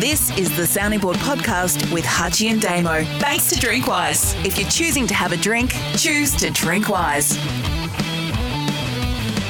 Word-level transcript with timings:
This 0.00 0.36
is 0.36 0.56
the 0.56 0.66
Sounding 0.66 0.98
Board 0.98 1.16
podcast 1.18 1.92
with 1.92 2.04
Hutchy 2.04 2.48
and 2.48 2.60
Damo. 2.60 3.04
Thanks 3.20 3.50
to 3.50 3.54
Drinkwise. 3.54 4.44
If 4.44 4.58
you're 4.58 4.68
choosing 4.68 5.06
to 5.06 5.14
have 5.14 5.30
a 5.30 5.36
drink, 5.36 5.72
choose 5.96 6.34
to 6.38 6.50
drink 6.50 6.88
wise. 6.88 7.38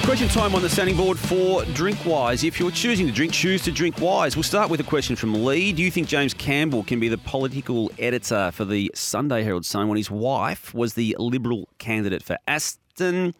Question 0.04 0.28
time 0.28 0.54
on 0.54 0.60
the 0.60 0.68
sounding 0.68 0.96
board 0.98 1.18
for 1.18 1.62
Drinkwise. 1.62 2.44
If 2.44 2.60
you're 2.60 2.70
choosing 2.70 3.06
to 3.06 3.12
drink, 3.12 3.32
choose 3.32 3.62
to 3.62 3.72
drink 3.72 3.98
wise. 3.98 4.36
We'll 4.36 4.42
start 4.42 4.68
with 4.68 4.80
a 4.80 4.84
question 4.84 5.16
from 5.16 5.42
Lee. 5.42 5.72
Do 5.72 5.82
you 5.82 5.90
think 5.90 6.06
James 6.06 6.34
Campbell 6.34 6.82
can 6.82 7.00
be 7.00 7.08
the 7.08 7.16
political 7.16 7.90
editor 7.98 8.50
for 8.52 8.66
the 8.66 8.90
Sunday 8.94 9.42
Herald 9.42 9.64
Sun 9.64 9.88
when 9.88 9.96
his 9.96 10.10
wife 10.10 10.74
was 10.74 10.92
the 10.92 11.16
Liberal 11.18 11.66
candidate 11.78 12.22
for 12.22 12.36
Aston? 12.46 13.34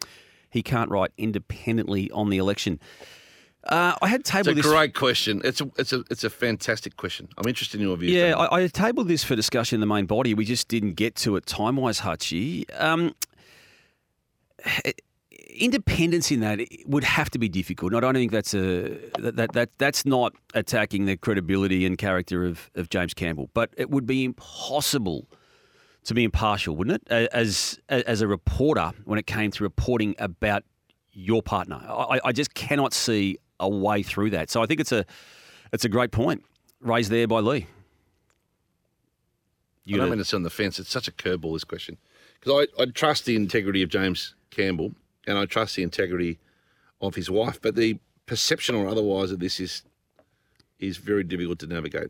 He 0.51 0.61
can't 0.61 0.89
write 0.89 1.11
independently 1.17 2.11
on 2.11 2.29
the 2.29 2.37
election. 2.37 2.79
Uh, 3.63 3.95
I 4.01 4.07
had 4.07 4.25
tabled. 4.25 4.57
It's 4.57 4.67
a 4.67 4.69
great 4.69 4.95
question. 4.95 5.41
It's 5.43 5.61
a 5.61 5.71
it's 5.77 5.93
a 5.93 6.03
it's 6.09 6.23
a 6.23 6.29
fantastic 6.29 6.97
question. 6.97 7.29
I'm 7.37 7.47
interested 7.47 7.79
in 7.79 7.87
your 7.87 7.95
views. 7.95 8.11
Yeah, 8.11 8.35
I, 8.35 8.63
I 8.63 8.67
tabled 8.67 9.07
this 9.07 9.23
for 9.23 9.35
discussion 9.35 9.75
in 9.75 9.81
the 9.81 9.93
main 9.93 10.07
body. 10.07 10.33
We 10.33 10.45
just 10.45 10.67
didn't 10.67 10.93
get 10.93 11.15
to 11.17 11.35
it 11.35 11.45
time 11.45 11.75
wise, 11.75 11.99
Hutchy. 11.99 12.67
Um, 12.71 13.13
independence 15.53 16.31
in 16.31 16.39
that 16.39 16.59
would 16.85 17.03
have 17.03 17.29
to 17.29 17.39
be 17.39 17.49
difficult. 17.49 17.91
And 17.93 17.97
I 17.97 18.01
don't 18.01 18.15
think 18.15 18.31
that's 18.31 18.53
a 18.53 18.97
that, 19.19 19.35
that, 19.35 19.53
that 19.53 19.69
that's 19.77 20.05
not 20.05 20.33
attacking 20.53 21.05
the 21.05 21.17
credibility 21.17 21.85
and 21.85 21.97
character 21.97 22.45
of, 22.45 22.69
of 22.75 22.89
James 22.89 23.13
Campbell, 23.13 23.49
but 23.53 23.69
it 23.77 23.89
would 23.89 24.05
be 24.05 24.23
impossible 24.23 25.27
to 26.05 26.13
be 26.13 26.23
impartial, 26.23 26.75
wouldn't 26.75 27.01
it? 27.09 27.11
As 27.31 27.79
as 27.89 28.21
a 28.21 28.27
reporter, 28.27 28.91
when 29.05 29.19
it 29.19 29.27
came 29.27 29.51
to 29.51 29.63
reporting 29.63 30.15
about 30.19 30.63
your 31.13 31.43
partner, 31.43 31.75
I, 31.87 32.19
I 32.25 32.31
just 32.31 32.53
cannot 32.53 32.93
see 32.93 33.37
a 33.59 33.69
way 33.69 34.01
through 34.01 34.31
that. 34.31 34.49
So 34.49 34.61
I 34.63 34.65
think 34.65 34.79
it's 34.79 34.91
a 34.91 35.05
it's 35.73 35.85
a 35.85 35.89
great 35.89 36.11
point 36.11 36.43
raised 36.79 37.11
there 37.11 37.27
by 37.27 37.39
Lee. 37.39 37.57
I 37.57 37.67
You 39.85 39.95
don't 39.97 40.05
gotta- 40.05 40.11
mean 40.11 40.17
to 40.19 40.25
sound 40.25 40.45
the 40.45 40.49
fence. 40.49 40.79
It's 40.79 40.89
such 40.91 41.07
a 41.07 41.11
curveball 41.11 41.53
this 41.53 41.63
question 41.63 41.97
because 42.39 42.67
I, 42.77 42.81
I 42.81 42.85
trust 42.87 43.25
the 43.25 43.35
integrity 43.35 43.81
of 43.83 43.89
James 43.89 44.35
Campbell 44.49 44.93
and 45.27 45.37
I 45.37 45.45
trust 45.45 45.75
the 45.75 45.83
integrity 45.83 46.39
of 46.99 47.15
his 47.15 47.29
wife, 47.29 47.59
but 47.61 47.75
the 47.75 47.99
perception 48.25 48.75
or 48.75 48.87
otherwise 48.87 49.31
of 49.31 49.39
this 49.39 49.59
is 49.59 49.83
is 50.79 50.97
very 50.97 51.23
difficult 51.23 51.59
to 51.59 51.67
navigate. 51.67 52.09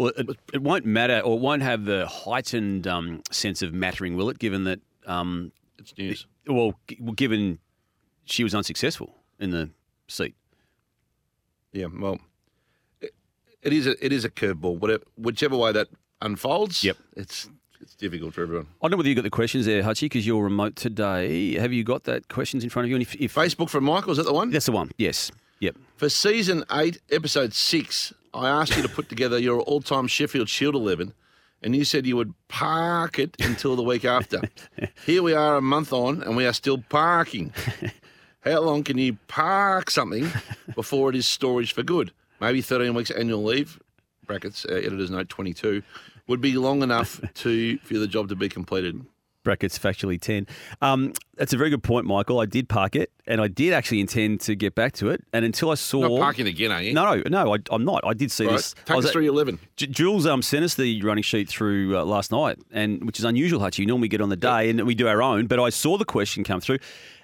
Well, 0.00 0.12
it, 0.16 0.30
it 0.54 0.62
won't 0.62 0.86
matter, 0.86 1.20
or 1.20 1.36
it 1.36 1.40
won't 1.42 1.60
have 1.60 1.84
the 1.84 2.06
heightened 2.06 2.86
um, 2.86 3.22
sense 3.30 3.60
of 3.60 3.74
mattering, 3.74 4.16
will 4.16 4.30
it? 4.30 4.38
Given 4.38 4.64
that, 4.64 4.80
um, 5.06 5.52
It's 5.78 5.92
news. 5.98 6.26
well, 6.46 6.72
g- 6.88 6.96
well, 7.00 7.12
given 7.12 7.58
she 8.24 8.42
was 8.42 8.54
unsuccessful 8.54 9.14
in 9.38 9.50
the 9.50 9.68
seat. 10.08 10.34
Yeah, 11.74 11.86
well, 11.92 12.18
it, 13.02 13.12
it 13.62 13.74
is 13.74 13.86
a 13.86 14.04
it 14.04 14.10
is 14.10 14.24
a 14.24 14.30
curveball. 14.30 14.78
Whatever, 14.78 15.04
whichever 15.18 15.56
way 15.58 15.70
that 15.72 15.88
unfolds, 16.22 16.82
Yep. 16.82 16.96
it's 17.16 17.50
it's 17.82 17.94
difficult 17.94 18.32
for 18.32 18.42
everyone. 18.42 18.68
I 18.80 18.84
don't 18.86 18.92
know 18.92 18.96
whether 18.96 19.08
you 19.10 19.14
got 19.14 19.24
the 19.24 19.30
questions 19.30 19.66
there, 19.66 19.82
Hutchy, 19.82 20.06
because 20.06 20.26
you're 20.26 20.42
remote 20.42 20.76
today. 20.76 21.54
Have 21.58 21.72
you 21.74 21.84
got 21.84 22.04
that 22.04 22.28
questions 22.28 22.64
in 22.64 22.70
front 22.70 22.84
of 22.86 22.88
you? 22.90 22.96
And 22.96 23.02
if, 23.02 23.14
if 23.16 23.34
Facebook 23.34 23.68
from 23.68 23.84
Michael 23.84 24.12
is 24.12 24.16
that 24.16 24.24
the 24.24 24.32
one? 24.32 24.48
that's 24.50 24.66
the 24.66 24.72
one, 24.72 24.90
yes, 24.96 25.30
yep. 25.60 25.76
For 25.96 26.08
season 26.08 26.64
eight, 26.72 27.00
episode 27.10 27.54
six, 27.54 28.12
I 28.34 28.48
asked 28.48 28.76
you 28.76 28.82
to 28.82 28.88
put 28.88 29.08
together 29.08 29.38
your 29.38 29.60
all 29.60 29.80
time 29.80 30.08
Sheffield 30.08 30.48
Shield 30.48 30.74
11, 30.74 31.14
and 31.62 31.76
you 31.76 31.84
said 31.84 32.06
you 32.06 32.16
would 32.16 32.34
park 32.48 33.18
it 33.18 33.36
until 33.40 33.76
the 33.76 33.82
week 33.82 34.04
after. 34.04 34.40
Here 35.06 35.22
we 35.22 35.34
are 35.34 35.56
a 35.56 35.62
month 35.62 35.92
on, 35.92 36.22
and 36.22 36.36
we 36.36 36.46
are 36.46 36.52
still 36.52 36.78
parking. 36.88 37.52
How 38.40 38.60
long 38.60 38.84
can 38.84 38.96
you 38.96 39.18
park 39.28 39.90
something 39.90 40.30
before 40.74 41.10
it 41.10 41.16
is 41.16 41.26
storage 41.26 41.74
for 41.74 41.82
good? 41.82 42.10
Maybe 42.40 42.62
13 42.62 42.94
weeks 42.94 43.10
annual 43.10 43.44
leave, 43.44 43.78
brackets, 44.26 44.64
uh, 44.64 44.74
editor's 44.74 45.10
note 45.10 45.28
22, 45.28 45.82
would 46.26 46.40
be 46.40 46.56
long 46.56 46.82
enough 46.82 47.20
to 47.34 47.76
for 47.78 47.98
the 47.98 48.06
job 48.06 48.28
to 48.30 48.36
be 48.36 48.48
completed. 48.48 49.04
Brackets 49.42 49.78
factually 49.78 50.20
ten. 50.20 50.46
Um, 50.82 51.12
that's 51.36 51.52
a 51.52 51.56
very 51.56 51.70
good 51.70 51.82
point, 51.82 52.04
Michael. 52.06 52.40
I 52.40 52.44
did 52.46 52.68
park 52.68 52.94
it, 52.94 53.10
and 53.26 53.40
I 53.40 53.48
did 53.48 53.72
actually 53.72 54.00
intend 54.00 54.40
to 54.42 54.54
get 54.54 54.74
back 54.74 54.92
to 54.94 55.08
it. 55.08 55.24
And 55.32 55.44
until 55.44 55.70
I 55.70 55.74
saw 55.76 56.00
Not 56.08 56.18
parking 56.20 56.46
again, 56.46 56.70
are 56.70 56.82
you? 56.82 56.92
no, 56.92 57.14
no, 57.14 57.22
no, 57.44 57.54
I, 57.54 57.58
I'm 57.70 57.84
not. 57.84 58.02
I 58.04 58.12
did 58.12 58.30
see 58.30 58.44
right, 58.44 58.52
this. 58.56 58.74
I 58.80 58.88
take 58.88 58.96
was 58.96 59.06
us 59.06 59.12
through 59.12 59.22
your 59.22 59.32
11. 59.32 59.58
J- 59.76 59.86
Jules 59.86 60.26
um, 60.26 60.42
sent 60.42 60.64
us 60.64 60.74
the 60.74 61.00
running 61.02 61.22
sheet 61.22 61.48
through 61.48 61.96
uh, 61.96 62.04
last 62.04 62.30
night, 62.32 62.58
and 62.70 63.02
which 63.04 63.18
is 63.18 63.24
unusual, 63.24 63.60
Hutch. 63.60 63.78
You 63.78 63.86
normally 63.86 64.08
get 64.08 64.20
on 64.20 64.28
the 64.28 64.36
day 64.36 64.68
and 64.68 64.86
we 64.86 64.94
do 64.94 65.08
our 65.08 65.22
own, 65.22 65.46
but 65.46 65.58
I 65.58 65.70
saw 65.70 65.96
the 65.96 66.04
question 66.04 66.44
come 66.44 66.60
through, 66.60 66.78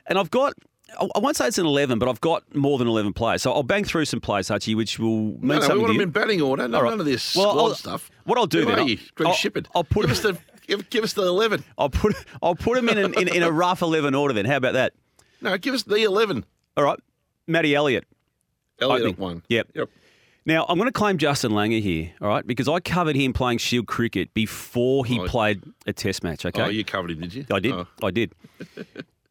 and 0.06 0.18
I've 0.18 0.30
got. 0.30 0.54
I 0.98 1.06
I 1.16 1.18
won't 1.18 1.36
say 1.36 1.48
it's 1.48 1.58
an 1.58 1.66
11, 1.66 1.98
but 1.98 2.08
I've 2.08 2.20
got 2.20 2.42
more 2.54 2.78
than 2.78 2.86
11 2.86 3.12
players. 3.12 3.42
So 3.42 3.52
I'll 3.52 3.64
bang 3.64 3.84
through 3.84 4.04
some 4.04 4.20
players, 4.20 4.48
Hutchy, 4.48 4.74
which 4.76 4.98
will 5.00 5.08
mean 5.08 5.40
No, 5.42 5.54
no, 5.54 5.58
we 5.58 5.60
something 5.66 5.78
want 5.82 5.86
to 5.88 5.92
them 5.92 5.96
you. 5.96 6.02
in 6.04 6.10
batting 6.10 6.40
order. 6.40 6.68
No, 6.68 6.80
right. 6.80 6.90
none 6.90 7.00
of 7.00 7.06
this 7.06 7.34
Well, 7.36 7.50
squad 7.50 7.60
I'll- 7.64 7.74
stuff. 7.74 8.10
what 8.24 8.38
I'll 8.38 8.46
do 8.46 8.60
Who 8.60 8.64
then, 8.66 8.74
are 8.76 8.80
I'll- 8.82 8.88
you? 8.88 8.98
Greg 9.16 9.28
I'll-. 9.28 9.62
I'll 9.74 9.84
put- 9.84 10.02
give 10.02 10.12
us 10.12 10.20
the 10.20 10.38
give, 10.66 10.88
give 10.90 11.04
us 11.04 11.12
the 11.12 11.22
eleven. 11.22 11.64
I'll 11.78 11.90
put 11.90 12.14
I'll 12.42 12.54
put 12.54 12.76
them 12.76 12.88
in, 12.88 12.98
an, 12.98 13.14
in 13.14 13.28
in 13.28 13.42
a 13.42 13.50
rough 13.50 13.82
11 13.82 14.14
order 14.14 14.34
then. 14.34 14.44
How 14.44 14.56
about 14.56 14.74
that? 14.74 14.92
No, 15.40 15.56
give 15.58 15.74
us 15.74 15.82
the 15.82 16.02
eleven. 16.02 16.44
All 16.76 16.84
right. 16.84 16.98
Matty 17.46 17.74
Elliott. 17.74 18.04
Elliot 18.80 19.00
Opening. 19.02 19.12
at 19.14 19.18
one. 19.18 19.42
Yep. 19.48 19.68
Yep. 19.74 19.88
Now, 20.44 20.64
I'm 20.68 20.78
going 20.78 20.86
to 20.88 20.92
claim 20.92 21.18
Justin 21.18 21.50
Langer 21.52 21.80
here, 21.82 22.12
all 22.20 22.28
right, 22.28 22.46
because 22.46 22.68
I 22.68 22.78
covered 22.78 23.16
him 23.16 23.32
playing 23.32 23.58
Shield 23.58 23.86
cricket 23.88 24.32
before 24.32 25.04
he 25.04 25.18
Oh. 25.18 25.26
played 25.26 25.60
a 25.88 25.92
test 25.92 26.22
match, 26.22 26.46
okay? 26.46 26.62
Oh, 26.62 26.68
you 26.68 26.84
covered 26.84 27.10
him, 27.10 27.20
did 27.20 27.34
you? 27.34 27.46
I 27.50 27.58
did. 27.58 27.72
Oh. 27.72 27.86
I 28.02 28.12
did. 28.12 28.32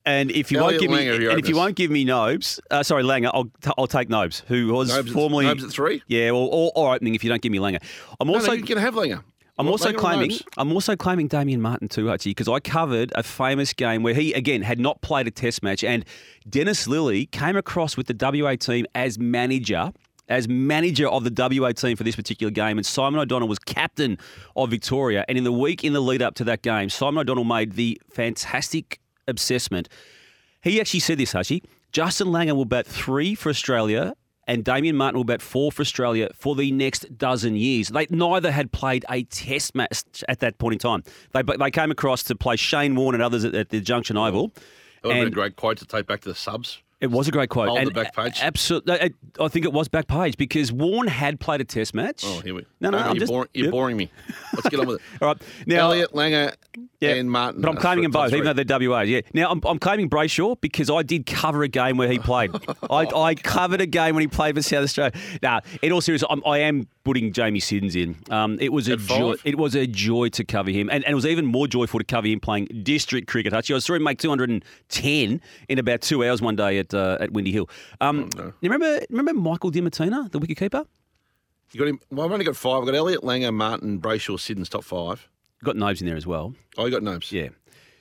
And 0.06 0.30
if 0.30 0.52
you 0.52 0.60
Elliott 0.60 0.82
won't 0.82 0.82
give 0.82 0.92
me, 0.92 0.98
Langer, 1.06 1.20
your 1.22 1.32
and 1.32 1.40
if 1.40 1.48
you 1.50 1.56
won't 1.56 1.76
give 1.76 1.90
me 1.90 2.04
Nobes, 2.04 2.60
uh, 2.70 2.84
sorry 2.84 3.04
Langer, 3.04 3.32
I'll 3.34 3.46
t- 3.46 3.72
I'll 3.78 3.88
take 3.88 4.08
Nobes, 4.10 4.44
who 4.48 4.68
was 4.74 4.90
Nobes 4.90 5.08
at- 5.10 5.14
formerly 5.14 5.46
Nobes 5.46 5.64
at 5.64 5.72
three? 5.72 6.04
Yeah, 6.08 6.32
well, 6.32 6.44
or, 6.52 6.72
or 6.76 6.94
opening 6.96 7.16
if 7.16 7.24
you 7.24 7.30
don't 7.30 7.42
give 7.42 7.52
me 7.52 7.58
Langer. 7.60 7.82
I'm 8.20 8.28
No, 8.28 8.36
also 8.36 8.48
no, 8.48 8.54
you 8.54 8.64
can 8.64 8.78
have 8.78 8.94
Langer. 8.94 9.24
I'm 9.58 9.68
also 9.68 9.94
claiming? 9.94 10.38
I'm 10.58 10.72
also 10.74 10.96
claiming 10.96 11.28
Damien 11.28 11.62
Martyn 11.62 11.88
too, 11.88 12.08
Hutchy, 12.08 12.32
because 12.32 12.50
I 12.50 12.60
covered 12.60 13.12
a 13.16 13.24
famous 13.24 13.74
game 13.74 14.04
where 14.04 14.14
he 14.14 14.34
again 14.34 14.62
had 14.62 14.80
not 14.80 15.02
played 15.02 15.28
a 15.28 15.32
test 15.32 15.64
match, 15.64 15.84
and 15.84 16.04
Dennis 16.50 16.88
Lillee 16.88 17.30
came 17.32 17.56
across 17.56 17.96
with 17.96 18.08
the 18.08 18.16
WA 18.20 18.56
team 18.56 18.86
as 18.94 19.18
manager. 19.18 19.92
As 20.28 20.48
manager 20.48 21.08
of 21.08 21.24
the 21.24 21.60
WA 21.62 21.72
team 21.72 21.96
for 21.96 22.04
this 22.04 22.16
particular 22.16 22.50
game, 22.50 22.80
and 22.80 22.86
Simon 22.86 23.20
O'Donnell 23.20 23.48
was 23.48 23.60
captain 23.60 24.18
of 24.56 24.72
Victoria. 24.72 25.24
And 25.28 25.38
in 25.38 25.44
the 25.44 25.52
week 25.52 25.84
in 25.84 25.94
the 25.94 26.00
lead 26.00 26.24
up 26.24 26.34
to 26.36 26.44
that 26.46 26.64
game, 26.64 26.90
Simon 26.90 27.20
O'Donnell 27.20 27.44
made 27.44 27.74
the 27.74 28.02
fantastic 28.10 29.00
assessment. 29.28 29.88
He 30.64 30.82
actually 30.82 31.02
said 31.02 31.20
this, 31.20 31.34
Hutchy. 31.34 31.62
Justin 31.92 32.30
Langer 32.30 32.56
will 32.56 32.66
bat 32.66 32.88
three 32.88 33.36
for 33.36 33.50
Australia 33.50 34.16
and 34.48 34.64
Damien 34.64 34.96
Martyn 34.96 35.18
will 35.18 35.24
bat 35.24 35.42
four 35.42 35.72
for 35.72 35.82
Australia 35.82 36.30
for 36.36 36.56
the 36.56 36.72
next 36.72 37.18
dozen 37.18 37.56
years. 37.56 37.90
They 37.90 38.08
neither 38.10 38.52
had 38.52 38.72
played 38.72 39.06
a 39.10 39.24
test 39.24 39.76
match 39.76 40.04
at 40.28 40.40
that 40.40 40.58
point 40.58 40.74
in 40.74 40.80
time. 40.80 41.04
They 41.34 41.42
they 41.58 41.72
came 41.72 41.92
across 41.92 42.24
to 42.24 42.36
play 42.36 42.56
Shane 42.56 42.96
Warne 42.96 43.16
and 43.16 43.24
others 43.24 43.44
at, 43.46 43.56
at 43.56 43.70
the 43.70 43.80
Junction 43.82 44.18
Oval. 44.18 44.52
That 45.02 45.10
would 45.10 45.16
have 45.18 45.26
been 45.26 45.34
a 45.34 45.36
great 45.36 45.56
quote 45.56 45.78
to 45.78 45.86
take 45.86 46.08
back 46.08 46.22
to 46.22 46.30
the 46.30 46.36
subs. 46.36 46.82
It 47.02 47.12
was 47.12 47.28
a 47.28 47.32
great 47.32 47.50
quote. 47.50 47.68
Hold 47.68 47.80
and 47.80 47.88
the 47.90 47.94
back 47.94 48.16
page. 48.16 48.40
Absolutely. 48.42 49.14
I 49.40 49.48
think 49.50 49.66
it 49.66 49.74
was 49.74 49.90
back 49.90 50.08
page 50.08 50.38
because 50.38 50.72
Warne 50.72 51.08
had 51.08 51.40
played 51.42 51.60
a 51.60 51.66
test 51.66 51.94
match. 51.94 52.24
Oh, 52.26 52.40
here 52.40 52.56
we. 52.56 52.62
Go. 52.62 52.68
No, 52.80 52.90
no, 52.92 52.98
I'm 53.00 53.08
you're, 53.08 53.20
just. 53.20 53.32
boring, 53.32 53.50
you're 53.54 53.66
Yep. 53.66 53.72
boring 53.72 53.98
me. 53.98 54.10
Let's 54.54 54.70
get 54.70 54.80
on 54.80 54.88
with 54.88 55.02
it. 55.02 55.02
All 55.22 55.28
right. 55.28 55.42
Now, 55.68 55.92
Elliott, 55.92 56.14
Langer, 56.14 56.56
Yeah, 57.00 57.12
and 57.16 57.30
Martyn. 57.32 57.62
But 57.62 57.70
I'm 57.70 57.78
claiming 57.78 58.04
them 58.04 58.12
both, 58.12 58.34
even 58.34 58.46
though 58.46 58.54
they're 58.64 58.80
WA. 58.90 59.02
Yeah. 59.02 59.22
Now 59.34 59.50
I'm, 59.52 59.62
I'm 59.66 59.80
claiming 59.80 60.10
Brayshaw 60.10 60.60
because 60.62 60.90
I 60.90 61.04
did 61.04 61.26
cover 61.26 61.64
a 61.64 61.68
game 61.68 61.98
where 61.98 62.10
he 62.10 62.20
played. 62.20 62.52
I, 62.90 63.06
I 63.16 63.36
covered 63.36 63.82
a 63.82 63.86
game 63.86 64.16
when 64.16 64.22
he 64.22 64.28
played 64.28 64.56
for 64.56 64.62
South 64.62 64.84
Australia. 64.84 65.12
Now, 65.42 65.62
in 65.82 65.92
all 65.92 66.02
seriousness, 66.02 66.28
I'm, 66.32 66.42
I 66.46 66.60
am 66.60 66.88
putting 67.04 67.32
Jamie 67.34 67.60
Siddons 67.60 67.96
in. 67.96 68.16
Um, 68.30 68.58
it 68.60 68.72
was 68.74 68.88
a 68.90 68.94
At 68.94 69.00
joy. 69.00 69.34
five? 69.36 69.42
It 69.46 69.58
was 69.58 69.76
a 69.76 69.86
joy 69.88 70.30
to 70.30 70.44
cover 70.44 70.72
him, 70.72 70.90
and, 70.90 71.04
and 71.04 71.12
it 71.12 71.16
was 71.16 71.26
even 71.26 71.46
more 71.46 71.68
joyful 71.68 72.00
to 72.00 72.04
cover 72.06 72.28
him 72.28 72.40
playing 72.40 72.66
district 72.84 73.28
cricket. 73.28 73.54
Actually, 73.54 73.76
I 73.76 73.80
saw 73.80 73.94
him 73.94 74.04
make 74.04 74.20
210 74.20 75.42
in 75.70 75.80
about 75.80 76.02
two 76.02 76.24
hours 76.26 76.42
one 76.42 76.56
day 76.56 76.80
at 76.80 76.94
uh, 76.94 77.18
at 77.20 77.32
Windy 77.32 77.52
Hill. 77.52 77.70
Um, 78.02 78.30
Oh, 78.36 78.38
no. 78.38 78.54
You 78.62 78.70
remember 78.70 79.06
remember 79.10 79.34
Michael 79.40 79.72
Dimattina, 79.72 80.32
the 80.32 80.40
wicketkeeper? 80.40 80.86
You 81.72 81.80
got 81.80 81.88
him. 81.90 82.00
Well, 82.12 82.26
I've 82.26 82.32
only 82.32 82.46
got 82.46 82.56
five. 82.56 82.80
I've 82.82 82.86
got 82.86 82.96
Elliott, 82.96 83.22
Langer, 83.22 83.54
Martyn, 83.54 84.00
Brayshaw, 84.00 84.40
Siddons, 84.40 84.70
top 84.70 84.84
five. 84.84 85.28
Got 85.66 85.76
Nobes 85.76 86.02
in 86.02 86.08
there 86.08 86.16
as 86.18 86.26
well. 86.28 86.54
Oh, 86.78 86.86
you 86.86 86.92
got 86.92 87.04
Nobes. 87.04 87.32
Yeah. 87.32 87.50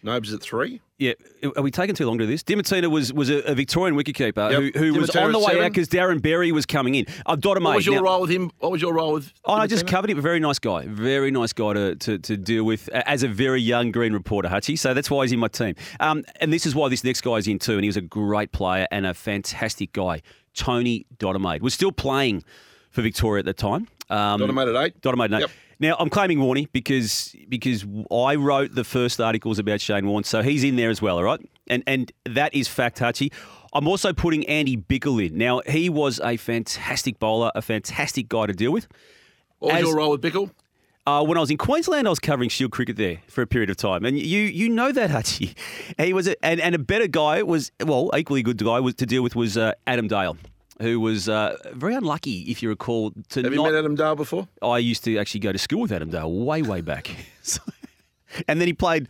Nobes 0.03 0.35
at 0.35 0.43
three. 0.43 0.83
Yeah, 0.99 1.15
are 1.57 1.63
we 1.63 1.71
taking 1.71 1.95
too 1.97 2.07
long 2.07 2.19
to 2.19 2.25
do 2.25 2.31
this? 2.31 2.43
Dimattina 2.43 2.91
was 2.91 3.11
was 3.13 3.31
a, 3.31 3.39
a 3.51 3.55
Victorian 3.55 3.97
wicketkeeper 3.97 4.51
Yep. 4.51 4.75
who, 4.75 4.93
who 4.93 5.01
was 5.01 5.11
on 5.17 5.33
the 5.33 5.39
way 5.39 5.47
seven. 5.47 5.63
out 5.65 5.73
because 5.73 5.89
Darren 5.89 6.21
Berry 6.21 6.53
was 6.53 6.67
coming 6.67 6.95
in. 6.95 7.07
I've 7.25 7.41
got 7.41 7.57
him, 7.57 7.65
What 7.65 7.77
was 7.77 7.87
your 7.87 7.97
Now- 7.97 8.03
role 8.03 8.21
with 8.21 8.31
him? 8.31 8.51
What 8.59 8.71
was 8.71 8.83
your 8.83 8.93
role 8.93 9.15
with? 9.15 9.33
Oh, 9.47 9.55
I 9.55 9.67
just 9.67 9.87
covered 9.87 10.11
him. 10.11 10.21
Very 10.21 10.41
nice 10.41 10.59
guy. 10.59 10.87
Very 10.87 11.31
nice 11.31 11.55
guy 11.55 11.73
to, 11.73 11.97
to, 11.97 12.19
to 12.19 12.37
deal 12.37 12.65
with 12.65 12.89
as 12.91 13.23
a 13.23 13.29
very 13.29 13.63
young 13.63 13.93
green 13.93 14.13
reporter, 14.13 14.49
Hutchy. 14.51 14.77
So 14.77 14.93
that's 14.93 15.11
why 15.11 15.25
he's 15.25 15.33
in 15.33 15.39
my 15.41 15.49
team. 15.49 15.75
Um, 16.01 16.23
and 16.39 16.53
this 16.53 16.67
is 16.67 16.75
why 16.75 16.89
this 16.91 17.03
next 17.03 17.23
guy 17.23 17.37
is 17.37 17.49
in 17.49 17.59
too. 17.59 17.73
And 17.75 17.83
he 17.83 17.89
was 17.89 17.97
a 17.97 18.03
great 18.03 18.53
player 18.53 18.87
and 18.93 19.07
a 19.07 19.15
fantastic 19.15 19.93
guy. 19.95 20.21
Tony 20.55 21.07
Dodemaide 21.17 21.63
was 21.63 21.73
still 21.75 21.93
playing 21.93 22.45
for 22.91 23.01
Victoria 23.03 23.41
at 23.41 23.47
the 23.47 23.55
time. 23.55 23.89
Um, 24.11 24.41
Dodemaide 24.41 24.75
at 24.77 24.87
eight? 24.87 25.01
Dodemaide, 25.01 25.31
no. 25.31 25.39
Yep. 25.39 25.51
Now 25.81 25.97
I'm 25.99 26.09
claiming 26.09 26.39
Warney 26.39 26.69
because 26.73 27.35
because 27.49 27.85
I 28.11 28.37
wrote 28.37 28.75
the 28.75 28.85
first 28.85 29.21
articles 29.21 29.59
about 29.59 29.81
Shane 29.81 30.07
Warne, 30.07 30.25
so 30.25 30.43
he's 30.43 30.63
in 30.65 30.77
there 30.77 30.91
as 30.91 31.03
well. 31.03 31.17
All 31.17 31.25
right, 31.25 31.41
and 31.67 31.83
and 31.87 32.13
that 32.27 32.55
is 32.55 32.69
fact, 32.69 33.01
Hutchy. 33.01 33.33
I'm 33.73 33.89
also 33.89 34.13
putting 34.13 34.47
Andy 34.47 34.77
Bichel 34.77 35.27
in. 35.27 35.37
Now, 35.37 35.61
he 35.67 35.89
was 35.91 36.21
a 36.21 36.37
fantastic 36.37 37.19
bowler, 37.19 37.51
a 37.57 37.63
fantastic 37.63 38.29
guy 38.29 38.47
to 38.47 38.53
deal 38.53 38.71
with. 38.73 38.87
What 39.59 39.73
was 39.73 39.83
As- 39.83 39.89
your 39.89 39.97
role 39.97 40.11
with 40.13 40.23
Bichel? 40.23 40.51
Uh, 41.07 41.23
when 41.23 41.37
I 41.37 41.41
was 41.41 41.51
in 41.51 41.59
Queensland, 41.59 42.07
I 42.07 42.11
was 42.11 42.19
covering 42.19 42.49
Shield 42.49 42.71
cricket 42.73 42.97
there 42.97 43.19
for 43.27 43.43
a 43.43 43.47
period 43.47 43.69
of 43.69 43.77
time, 43.77 44.07
and 44.07 44.19
you 44.19 44.41
you 44.41 44.71
know 44.71 44.91
that 44.91 45.11
Hutchy. 45.11 45.55
He 45.99 46.15
was 46.15 46.29
a, 46.29 46.43
and, 46.43 46.61
and 46.61 46.75
a 46.75 46.79
better 46.79 47.07
guy 47.07 47.43
was 47.43 47.73
well 47.85 48.11
equally 48.17 48.43
good 48.43 48.57
guy 48.57 48.81
was 48.81 48.95
to 48.95 49.07
deal 49.07 49.23
with 49.23 49.37
was 49.37 49.59
uh, 49.59 49.73
Adam 49.87 50.09
Dale, 50.09 50.39
who 50.81 51.01
was 51.01 51.29
uh, 51.29 51.57
very 51.73 51.95
unlucky 51.95 52.43
if 52.43 52.63
you 52.63 52.69
recall 52.69 53.13
to 53.31 53.43
Have 53.43 53.53
you 53.55 53.63
met 53.63 53.75
Adam 53.75 53.95
Dale 53.95 54.17
before? 54.17 54.49
I 54.63 54.79
used 54.79 55.05
to 55.05 55.17
actually 55.19 55.41
go 55.41 55.53
to 55.53 55.59
school 55.59 55.81
with 55.83 55.93
Adam 55.93 56.11
Dale 56.11 56.31
way 56.33 56.63
way 56.63 56.81
back, 56.81 57.11
So- 57.43 57.63
and 58.49 58.61
then 58.61 58.67
he 58.69 58.75
played. 58.75 59.09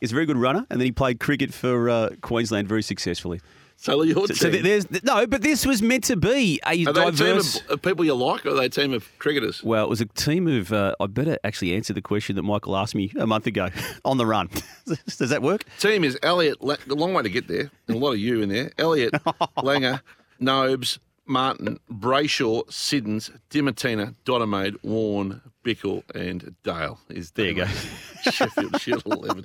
He's 0.00 0.12
a 0.12 0.14
very 0.14 0.26
good 0.26 0.36
runner, 0.36 0.66
and 0.68 0.78
then 0.78 0.84
he 0.84 0.92
played 0.92 1.18
cricket 1.20 1.54
for 1.54 1.88
uh, 1.88 2.10
Queensland 2.20 2.68
very 2.68 2.82
successfully. 2.82 3.40
So 3.78 4.02
your 4.02 4.26
So, 4.28 4.34
so 4.34 4.50
there's 4.50 4.86
no, 5.04 5.26
but 5.26 5.40
this 5.42 5.64
was 5.66 5.80
meant 5.82 6.04
to 6.04 6.16
be 6.16 6.60
a 6.66 6.84
are 6.86 6.92
they 6.92 7.00
a 7.00 7.04
team 7.12 7.14
diverse. 7.14 7.60
of, 7.62 7.70
of 7.70 7.82
people 7.82 8.04
you 8.04 8.14
like, 8.14 8.44
or 8.44 8.50
are 8.50 8.54
they 8.54 8.66
a 8.66 8.68
team 8.68 8.92
of 8.92 9.06
cricketers? 9.18 9.62
Well, 9.62 9.84
it 9.84 9.88
was 9.88 10.00
a 10.02 10.06
team 10.06 10.46
of. 10.48 10.72
Uh, 10.72 10.94
I 11.00 11.06
better 11.06 11.38
actually 11.44 11.74
answer 11.74 11.94
the 11.94 12.02
question 12.02 12.36
that 12.36 12.42
Michael 12.42 12.76
asked 12.76 12.94
me 12.94 13.10
a 13.18 13.26
month 13.26 13.46
ago 13.46 13.68
on 14.04 14.18
the 14.18 14.26
run. 14.26 14.50
Does 15.18 15.30
that 15.30 15.40
work? 15.42 15.64
Team 15.78 16.04
is 16.04 16.18
Elliott. 16.22 16.62
La- 16.62 16.76
a 16.90 16.94
long 16.94 17.14
way 17.14 17.22
to 17.22 17.30
get 17.30 17.48
there, 17.48 17.70
and 17.88 17.96
a 17.96 17.98
lot 17.98 18.12
of 18.12 18.18
you 18.18 18.42
in 18.42 18.48
there. 18.50 18.70
Elliott, 18.78 19.12
Langer, 19.58 20.00
Nobes, 20.40 20.98
Martyn, 21.26 21.78
Brayshaw, 21.90 22.70
Siddons, 22.72 23.30
Dimattina, 23.50 24.14
Dodemaide, 24.24 24.76
Warne, 24.82 25.40
Bichel, 25.64 26.02
and 26.14 26.54
Dale. 26.62 26.98
Is 27.08 27.32
There 27.32 27.46
you 27.46 27.54
go. 27.54 27.66
Sheffield 28.30 28.80
Shield 28.80 29.02
eleven. 29.06 29.44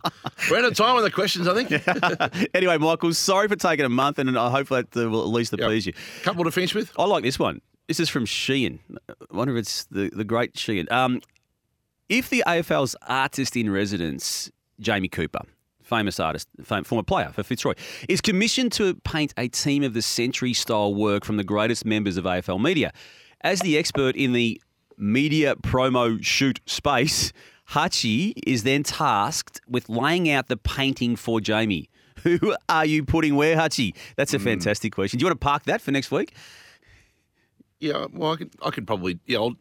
We're 0.50 0.60
out 0.60 0.66
of 0.66 0.76
time 0.76 0.96
with 0.96 1.04
the 1.06 1.12
questions. 1.12 1.48
I 1.48 1.64
think. 1.64 2.50
anyway, 2.56 2.78
Michael, 2.78 3.14
sorry 3.14 3.48
for 3.48 3.56
taking 3.56 3.86
a 3.86 3.90
month, 3.90 4.20
and 4.20 4.38
I 4.38 4.50
hope 4.52 4.68
that 4.70 4.96
uh, 4.96 5.10
will 5.10 5.22
at 5.22 5.28
least 5.30 5.54
Yep. 5.54 5.62
appease 5.62 5.86
you. 5.88 5.94
Couple 6.24 6.44
to 6.44 6.52
finish 6.52 6.74
with. 6.76 6.92
I 6.98 7.06
like 7.06 7.24
this 7.24 7.40
one. 7.40 7.62
This 7.88 8.00
is 8.00 8.10
from 8.10 8.26
Sheehan. 8.26 8.80
I 9.10 9.14
wonder 9.36 9.56
if 9.58 9.62
it's 9.62 9.86
the, 9.86 10.10
the 10.14 10.24
great 10.24 10.58
Sheehan. 10.58 10.88
Um, 10.92 11.22
if 12.10 12.30
the 12.30 12.44
AFL's 12.48 12.96
artist 13.08 13.56
in 13.58 13.70
residence, 13.70 14.52
Jamie 14.80 15.08
Cooper, 15.10 15.42
famous 15.92 16.20
artist, 16.20 16.48
fam- 16.64 16.86
former 16.86 17.04
player 17.04 17.30
for 17.34 17.44
Fitzroy, 17.44 17.74
is 18.08 18.22
commissioned 18.22 18.72
to 18.74 18.96
paint 19.04 19.34
a 19.38 19.50
team 19.50 19.84
of 19.84 19.94
the 19.94 20.02
century 20.02 20.54
style 20.54 20.96
work 20.96 21.26
from 21.26 21.36
the 21.38 21.44
greatest 21.44 21.86
members 21.86 22.16
of 22.18 22.24
AFL 22.24 22.62
media, 22.62 22.92
as 23.42 23.60
the 23.60 23.78
expert 23.78 24.16
in 24.16 24.32
the 24.32 24.62
media 24.98 25.56
promo 25.56 26.24
shoot 26.24 26.62
space, 26.66 27.34
Hutchy 27.66 28.34
is 28.48 28.64
then 28.64 28.84
tasked 28.84 29.60
with 29.68 29.90
laying 29.90 30.30
out 30.30 30.48
the 30.48 30.58
painting 30.58 31.16
for 31.16 31.42
Jamie. 31.42 31.90
Who 32.24 32.56
are 32.70 32.86
you 32.86 33.04
putting 33.04 33.36
where, 33.36 33.58
Hutchy? 33.58 33.96
That's 34.16 34.34
a 34.34 34.38
hmm. 34.38 34.46
fantastic 34.46 34.94
question. 34.94 35.18
Do 35.18 35.24
you 35.24 35.28
want 35.28 35.42
to 35.42 35.44
park 35.44 35.64
that 35.64 35.82
for 35.82 35.92
next 35.92 36.12
week? 36.12 36.34
Yeah. 37.80 38.06
Well, 38.14 38.34
I 38.34 38.36
could. 38.36 38.52
I 38.62 38.70
could 38.70 38.86
probably. 38.86 39.20
Yeah. 39.26 39.40
I'll. 39.40 39.56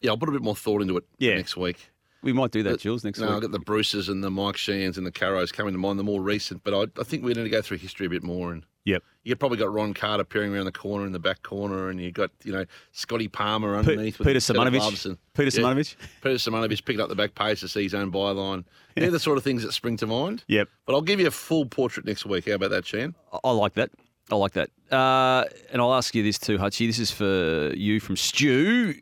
Yeah. 0.00 0.12
I'll 0.12 0.18
put 0.18 0.30
a 0.30 0.32
bit 0.32 0.42
more 0.42 0.56
thought 0.56 0.80
into 0.80 0.96
it 0.96 1.04
Yeah. 1.18 1.34
next 1.34 1.56
week. 1.56 1.90
We 2.22 2.32
might 2.32 2.50
do 2.50 2.62
that, 2.64 2.80
Jules, 2.80 3.02
next 3.04 3.18
No, 3.18 3.34
I've 3.34 3.40
got 3.40 3.50
the 3.52 3.58
Bruces 3.58 4.08
and 4.10 4.22
the 4.22 4.30
Mike 4.30 4.56
Sheehan's 4.58 4.98
and 4.98 5.06
the 5.06 5.10
Carrows 5.12 5.50
coming 5.52 5.72
to 5.72 5.78
mind, 5.78 5.98
the 5.98 6.02
more 6.04 6.20
recent. 6.20 6.62
But 6.62 6.74
I, 6.74 7.00
I 7.00 7.04
think 7.04 7.24
we 7.24 7.32
need 7.32 7.44
to 7.44 7.48
go 7.48 7.62
through 7.62 7.78
history 7.78 8.06
a 8.06 8.10
bit 8.10 8.22
more. 8.22 8.52
And 8.52 8.64
Yep. 8.86 9.02
You've 9.24 9.38
probably 9.38 9.58
got 9.58 9.72
Ron 9.72 9.92
Carter 9.92 10.24
peering 10.24 10.54
around 10.54 10.64
the 10.64 10.72
corner 10.72 11.04
in 11.06 11.12
the 11.12 11.18
back 11.18 11.42
corner, 11.42 11.90
and 11.90 12.00
you've 12.00 12.14
got 12.14 12.30
you 12.44 12.52
know 12.52 12.64
Scotty 12.92 13.28
Palmer 13.28 13.76
underneath. 13.76 14.18
with 14.18 14.26
Peter 14.26 14.38
the 14.38 14.40
set 14.40 14.56
of 14.56 14.62
Simonovic. 14.62 14.78
gloves 14.78 15.06
and- 15.06 15.18
Peter 15.34 15.60
Yeah. 15.60 15.66
Simonovic. 15.66 15.96
Peter 16.22 16.34
Simonovic 16.36 16.84
picking 16.86 17.00
up 17.00 17.08
the 17.10 17.14
back 17.14 17.34
pace 17.34 17.60
to 17.60 17.68
see 17.68 17.82
his 17.82 17.94
own 17.94 18.10
byline. 18.10 18.64
They're 18.96 19.10
the 19.10 19.20
sort 19.20 19.36
of 19.38 19.44
things 19.44 19.62
that 19.62 19.72
spring 19.72 19.96
to 19.98 20.06
mind. 20.06 20.44
Yep. 20.48 20.68
But 20.86 20.94
I'll 20.94 21.02
give 21.02 21.20
you 21.20 21.26
a 21.26 21.30
full 21.30 21.66
portrait 21.66 22.06
next 22.06 22.24
week. 22.26 22.48
How 22.48 22.54
about 22.54 22.70
that, 22.70 22.86
Shan? 22.86 23.14
I- 23.32 23.38
I 23.44 23.50
like 23.52 23.74
that. 23.74 23.90
I 24.30 24.36
like 24.36 24.52
that. 24.52 24.70
Uh, 24.90 25.44
and 25.72 25.82
I'll 25.82 25.94
ask 25.94 26.14
you 26.14 26.22
this 26.22 26.38
too, 26.38 26.56
Hutchy. 26.56 26.86
This 26.86 26.98
is 26.98 27.10
for 27.10 27.72
you 27.76 28.00
from 28.00 28.16
Stu. 28.16 28.94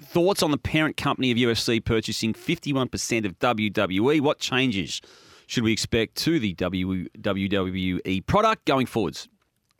Thoughts 0.00 0.42
on 0.42 0.50
the 0.50 0.58
parent 0.58 0.96
company 0.96 1.30
of 1.30 1.38
UFC 1.38 1.84
purchasing 1.84 2.32
51% 2.32 3.26
of 3.26 3.38
WWE? 3.38 4.20
What 4.20 4.38
changes 4.38 5.00
should 5.46 5.64
we 5.64 5.72
expect 5.72 6.14
to 6.16 6.38
the 6.38 6.54
WWE 6.54 8.26
product 8.26 8.64
going 8.64 8.86
forwards? 8.86 9.28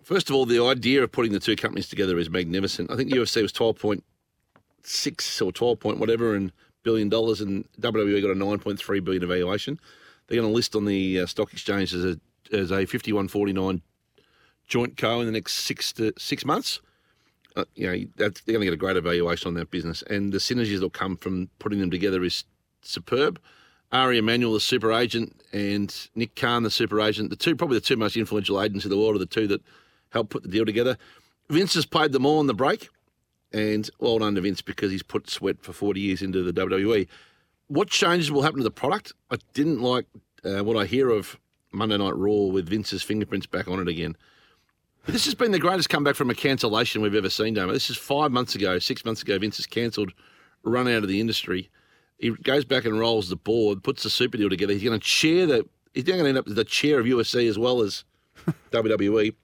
First 0.02 0.30
of 0.30 0.36
all, 0.36 0.46
the 0.46 0.64
idea 0.64 1.02
of 1.04 1.12
putting 1.12 1.32
the 1.32 1.38
two 1.38 1.54
companies 1.54 1.88
together 1.88 2.18
is 2.18 2.30
magnificent. 2.30 2.90
I 2.90 2.96
think 2.96 3.12
UFC 3.12 3.42
was 3.42 3.52
twelve 3.52 3.78
point 3.78 4.02
six 4.82 5.42
or 5.42 5.52
twelve 5.52 5.78
point 5.80 5.98
whatever 5.98 6.34
and 6.34 6.50
billion 6.82 7.10
dollars, 7.10 7.42
and 7.42 7.68
WWE 7.78 8.22
got 8.22 8.30
a 8.30 8.34
nine 8.34 8.58
point 8.58 8.78
three 8.78 9.00
billion 9.00 9.22
evaluation. 9.22 9.78
They're 10.26 10.40
going 10.40 10.48
to 10.48 10.54
list 10.54 10.74
on 10.74 10.86
the 10.86 11.20
uh, 11.20 11.26
stock 11.26 11.52
exchange 11.52 11.92
as 11.92 12.04
a 12.04 12.18
as 12.50 12.72
a 12.72 12.86
fifty 12.86 13.12
one 13.12 13.28
forty 13.28 13.52
nine 13.52 13.82
joint 14.66 14.96
co 14.96 15.20
in 15.20 15.26
the 15.26 15.32
next 15.32 15.52
six 15.54 15.92
to 15.94 16.14
six 16.16 16.42
months. 16.46 16.80
Uh, 17.58 17.64
you 17.74 17.86
know, 17.86 18.06
that's, 18.16 18.40
they're 18.42 18.52
going 18.52 18.60
to 18.60 18.66
get 18.66 18.74
a 18.74 18.76
great 18.76 18.96
evaluation 18.96 19.48
on 19.48 19.54
that 19.54 19.68
business, 19.70 20.02
and 20.02 20.32
the 20.32 20.38
synergies 20.38 20.74
that'll 20.74 20.90
come 20.90 21.16
from 21.16 21.48
putting 21.58 21.80
them 21.80 21.90
together 21.90 22.22
is 22.22 22.44
superb. 22.82 23.40
Ari 23.90 24.18
Emanuel, 24.18 24.52
the 24.52 24.60
super 24.60 24.92
agent, 24.92 25.42
and 25.52 26.08
Nick 26.14 26.36
Khan, 26.36 26.62
the 26.62 26.70
super 26.70 27.00
agent, 27.00 27.30
the 27.30 27.36
two 27.36 27.56
probably 27.56 27.76
the 27.76 27.84
two 27.84 27.96
most 27.96 28.16
influential 28.16 28.62
agents 28.62 28.84
in 28.84 28.90
the 28.90 28.98
world 28.98 29.16
are 29.16 29.18
the 29.18 29.26
two 29.26 29.48
that 29.48 29.60
helped 30.10 30.30
put 30.30 30.44
the 30.44 30.48
deal 30.48 30.64
together. 30.64 30.96
Vince 31.50 31.74
has 31.74 31.84
played 31.84 32.12
them 32.12 32.24
all 32.24 32.38
on 32.38 32.46
the 32.46 32.54
break, 32.54 32.90
and 33.52 33.90
well 33.98 34.20
done 34.20 34.36
to 34.36 34.40
Vince 34.40 34.62
because 34.62 34.92
he's 34.92 35.02
put 35.02 35.28
sweat 35.28 35.60
for 35.60 35.72
40 35.72 36.00
years 36.00 36.22
into 36.22 36.44
the 36.44 36.52
WWE. 36.52 37.08
What 37.66 37.88
changes 37.88 38.30
will 38.30 38.42
happen 38.42 38.58
to 38.58 38.64
the 38.64 38.70
product? 38.70 39.14
I 39.32 39.38
didn't 39.52 39.80
like 39.80 40.06
uh, 40.44 40.62
what 40.62 40.76
I 40.76 40.84
hear 40.84 41.10
of 41.10 41.40
Monday 41.72 41.98
Night 41.98 42.14
Raw 42.14 42.52
with 42.52 42.68
Vince's 42.68 43.02
fingerprints 43.02 43.46
back 43.46 43.66
on 43.66 43.80
it 43.80 43.88
again. 43.88 44.16
This 45.06 45.24
has 45.24 45.34
been 45.34 45.52
the 45.52 45.58
greatest 45.58 45.88
comeback 45.88 46.16
from 46.16 46.28
a 46.30 46.34
cancellation 46.34 47.00
we've 47.00 47.14
ever 47.14 47.30
seen, 47.30 47.54
Damo. 47.54 47.72
This 47.72 47.88
is 47.88 47.96
five 47.96 48.30
months 48.30 48.54
ago, 48.54 48.78
six 48.78 49.04
months 49.04 49.22
ago. 49.22 49.38
Vince 49.38 49.56
has 49.56 49.66
cancelled, 49.66 50.12
run 50.64 50.86
out 50.86 51.02
of 51.02 51.08
the 51.08 51.18
industry. 51.20 51.70
He 52.18 52.30
goes 52.30 52.64
back 52.64 52.84
and 52.84 52.98
rolls 52.98 53.28
the 53.28 53.36
board, 53.36 53.82
puts 53.82 54.02
the 54.02 54.10
super 54.10 54.36
deal 54.36 54.50
together. 54.50 54.72
He's 54.72 54.82
going 54.82 54.98
to 54.98 55.04
chair 55.06 55.46
the. 55.46 55.66
He's 55.94 56.06
now 56.06 56.14
going 56.14 56.24
to 56.24 56.28
end 56.30 56.38
up 56.38 56.46
as 56.46 56.54
the 56.54 56.64
chair 56.64 57.00
of 57.00 57.06
USC 57.06 57.48
as 57.48 57.58
well 57.58 57.80
as 57.80 58.04
WWE. 58.70 59.34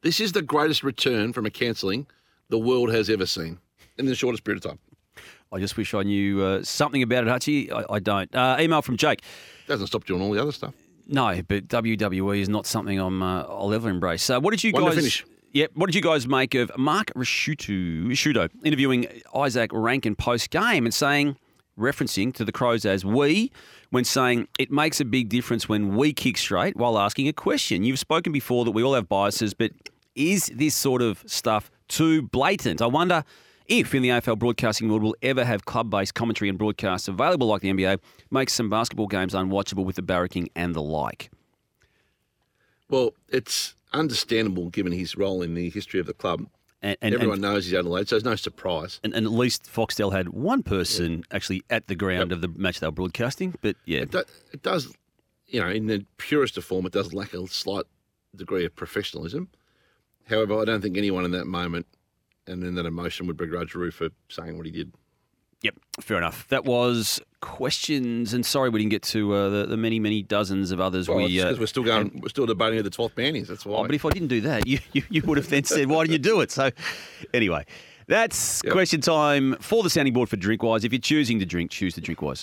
This 0.00 0.20
is 0.20 0.32
the 0.32 0.42
greatest 0.42 0.82
return 0.82 1.32
from 1.32 1.44
a 1.44 1.50
cancelling 1.50 2.06
the 2.48 2.58
world 2.58 2.92
has 2.92 3.10
ever 3.10 3.26
seen 3.26 3.58
in 3.98 4.06
the 4.06 4.14
shortest 4.14 4.44
period 4.44 4.64
of 4.64 4.70
time. 4.70 4.78
I 5.52 5.58
just 5.58 5.76
wish 5.76 5.92
I 5.92 6.02
knew 6.02 6.42
uh, 6.42 6.62
something 6.62 7.02
about 7.02 7.24
it, 7.24 7.30
Hutchy. 7.30 7.70
I, 7.70 7.84
I 7.90 7.98
don't. 7.98 8.34
Uh, 8.34 8.56
email 8.58 8.80
from 8.80 8.96
Jake. 8.96 9.22
Doesn't 9.66 9.86
stop 9.88 10.04
doing 10.04 10.22
all 10.22 10.32
the 10.32 10.40
other 10.40 10.52
stuff. 10.52 10.74
No, 11.12 11.42
but 11.46 11.68
WWE 11.68 12.40
is 12.40 12.48
not 12.48 12.66
something 12.66 12.98
I'm, 12.98 13.22
uh, 13.22 13.42
I'll 13.42 13.72
ever 13.72 13.88
embrace. 13.88 14.22
So, 14.22 14.40
what 14.40 14.50
did 14.50 14.64
you 14.64 14.72
One 14.72 14.84
guys? 14.84 14.94
finish. 14.94 15.24
Yep. 15.52 15.72
What 15.74 15.86
did 15.86 15.94
you 15.94 16.00
guys 16.00 16.26
make 16.26 16.54
of 16.54 16.72
Mark 16.78 17.12
Ricciuto, 17.14 18.06
Ricciuto 18.06 18.48
interviewing 18.64 19.04
Izak 19.34 19.68
Rankine 19.72 20.16
post 20.16 20.48
game 20.48 20.86
and 20.86 20.94
saying, 20.94 21.36
referencing 21.78 22.32
to 22.34 22.44
the 22.44 22.52
Crows 22.52 22.86
as 22.86 23.04
we, 23.04 23.52
when 23.90 24.04
saying 24.04 24.48
it 24.58 24.70
makes 24.70 25.00
a 25.00 25.04
big 25.04 25.28
difference 25.28 25.68
when 25.68 25.94
we 25.94 26.14
kick 26.14 26.38
straight 26.38 26.76
while 26.76 26.98
asking 26.98 27.28
a 27.28 27.32
question. 27.34 27.84
You've 27.84 27.98
spoken 27.98 28.32
before 28.32 28.64
that 28.64 28.70
we 28.70 28.82
all 28.82 28.94
have 28.94 29.08
biases, 29.08 29.52
but 29.52 29.72
is 30.14 30.46
this 30.54 30.74
sort 30.74 31.02
of 31.02 31.22
stuff 31.26 31.70
too 31.88 32.22
blatant? 32.22 32.80
I 32.80 32.86
wonder 32.86 33.22
if 33.66 33.94
in 33.94 34.02
the 34.02 34.08
AFL 34.10 34.38
broadcasting 34.38 34.88
world 34.88 35.02
we'll 35.02 35.14
ever 35.22 35.44
have 35.44 35.64
club-based 35.64 36.14
commentary 36.14 36.48
and 36.48 36.58
broadcasts 36.58 37.08
available 37.08 37.46
like 37.46 37.62
the 37.62 37.70
NBA 37.72 37.98
makes 38.30 38.52
some 38.52 38.68
basketball 38.68 39.06
games 39.06 39.34
unwatchable 39.34 39.84
with 39.84 39.96
the 39.96 40.02
barracking 40.02 40.48
and 40.56 40.74
the 40.74 40.82
like. 40.82 41.30
Well, 42.88 43.14
it's 43.28 43.74
understandable 43.92 44.68
given 44.70 44.92
his 44.92 45.16
role 45.16 45.42
in 45.42 45.54
the 45.54 45.70
history 45.70 46.00
of 46.00 46.06
the 46.06 46.14
club. 46.14 46.46
And, 46.84 46.96
and, 47.00 47.14
Everyone 47.14 47.34
and, 47.34 47.42
knows 47.42 47.66
he's 47.66 47.74
Adelaide, 47.74 48.08
so 48.08 48.16
it's 48.16 48.24
no 48.24 48.34
surprise. 48.34 48.98
and, 49.04 49.14
and 49.14 49.24
at 49.24 49.32
least 49.32 49.70
Foxtel 49.72 50.12
had 50.12 50.30
one 50.30 50.62
person 50.64 51.22
actually 51.30 51.62
at 51.70 51.86
the 51.86 51.94
ground 51.94 52.30
Yep. 52.30 52.36
of 52.36 52.40
the 52.40 52.48
match 52.60 52.80
they 52.80 52.86
were 52.88 52.90
broadcasting. 52.92 53.54
But 53.62 53.76
yeah, 53.84 54.00
It, 54.00 54.10
do, 54.10 54.22
it 54.52 54.62
does, 54.62 54.92
you 55.46 55.60
know, 55.60 55.68
in 55.68 55.86
the 55.86 56.04
purest 56.16 56.56
of 56.58 56.64
form, 56.64 56.84
it 56.86 56.92
does 56.92 57.14
lack 57.14 57.34
a 57.34 57.46
slight 57.46 57.84
degree 58.34 58.64
of 58.64 58.74
professionalism. 58.74 59.48
However, 60.28 60.58
I 60.60 60.64
don't 60.64 60.80
think 60.80 60.96
anyone 60.96 61.24
in 61.24 61.30
that 61.32 61.46
moment 61.46 61.86
and 62.46 62.62
then 62.62 62.74
that 62.74 62.86
emotion 62.86 63.26
would 63.26 63.36
begrudge 63.36 63.74
Roo 63.74 63.90
for 63.90 64.08
saying 64.28 64.56
what 64.56 64.66
he 64.66 64.72
did. 64.72 64.92
Yep, 65.62 65.76
fair 66.00 66.16
enough. 66.18 66.48
That 66.48 66.64
was 66.64 67.20
questions, 67.40 68.34
and 68.34 68.44
sorry 68.44 68.68
we 68.68 68.80
didn't 68.80 68.90
get 68.90 69.02
to 69.04 69.32
uh, 69.32 69.48
the, 69.48 69.66
the 69.66 69.76
many, 69.76 70.00
many 70.00 70.22
dozens 70.22 70.72
of 70.72 70.80
others. 70.80 71.08
Well, 71.08 71.18
we 71.18 71.36
because 71.36 71.56
uh, 71.56 71.60
we're 71.60 71.66
still 71.66 71.84
going, 71.84 72.20
we're 72.20 72.30
still 72.30 72.46
debating 72.46 72.78
who 72.78 72.82
the 72.82 72.90
twelfth 72.90 73.16
man 73.16 73.36
is. 73.36 73.46
That's 73.46 73.64
why. 73.64 73.78
oh, 73.78 73.82
but 73.84 73.94
if 73.94 74.04
I 74.04 74.10
didn't 74.10 74.28
do 74.28 74.40
that, 74.40 74.66
you, 74.66 74.80
you, 74.92 75.02
you 75.08 75.22
would 75.22 75.38
have 75.38 75.48
then 75.48 75.62
said, 75.64 75.88
"Why 75.88 76.02
didn't 76.02 76.12
you 76.14 76.18
do 76.18 76.40
it?" 76.40 76.50
So, 76.50 76.70
anyway, 77.32 77.64
that's 78.08 78.60
Yep. 78.64 78.72
question 78.72 79.00
time 79.00 79.54
for 79.60 79.84
the 79.84 79.90
sounding 79.90 80.12
board 80.14 80.28
for 80.28 80.36
Drinkwise. 80.36 80.84
If 80.84 80.92
you're 80.92 81.00
choosing 81.00 81.38
to 81.38 81.46
drink, 81.46 81.70
choose 81.70 81.94
to 81.94 82.00
Drinkwise. 82.00 82.38